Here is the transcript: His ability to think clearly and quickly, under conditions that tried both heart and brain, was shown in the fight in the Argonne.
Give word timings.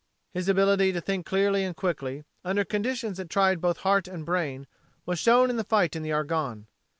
His 0.31 0.49
ability 0.49 0.91
to 0.93 0.99
think 0.99 1.27
clearly 1.27 1.63
and 1.63 1.75
quickly, 1.75 2.23
under 2.43 2.63
conditions 2.65 3.17
that 3.17 3.29
tried 3.29 3.61
both 3.61 3.77
heart 3.81 4.07
and 4.07 4.25
brain, 4.25 4.65
was 5.05 5.19
shown 5.19 5.51
in 5.51 5.57
the 5.57 5.63
fight 5.63 5.95
in 5.95 6.01
the 6.01 6.11
Argonne. 6.11 6.65